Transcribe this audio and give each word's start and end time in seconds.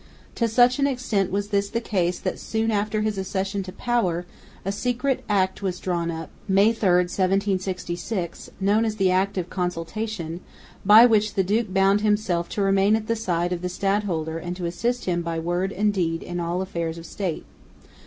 To 0.33 0.47
such 0.47 0.79
an 0.79 0.87
extent 0.87 1.31
was 1.31 1.49
this 1.49 1.69
the 1.69 1.79
case 1.79 2.17
that, 2.21 2.39
soon 2.39 2.71
after 2.71 3.01
his 3.01 3.19
accession 3.19 3.61
to 3.61 3.71
power, 3.71 4.25
a 4.65 4.71
secret 4.71 5.23
Act 5.29 5.61
was 5.61 5.77
drawn 5.79 6.09
up 6.09 6.31
(May 6.47 6.73
3, 6.73 6.89
1766), 7.01 8.49
known 8.59 8.83
as 8.83 8.95
the 8.95 9.11
Act 9.11 9.37
of 9.37 9.51
Consultation, 9.51 10.41
by 10.83 11.05
which 11.05 11.35
the 11.35 11.43
duke 11.43 11.71
bound 11.71 12.01
himself 12.01 12.49
to 12.49 12.63
remain 12.63 12.95
at 12.95 13.05
the 13.05 13.15
side 13.15 13.53
of 13.53 13.61
the 13.61 13.69
stadholder 13.69 14.39
and 14.39 14.55
to 14.55 14.65
assist 14.65 15.05
him 15.05 15.21
by 15.21 15.37
word 15.37 15.71
and 15.71 15.93
deed 15.93 16.23
in 16.23 16.39
all 16.39 16.63
affairs 16.63 16.97
of 16.97 17.05
State. 17.05 17.45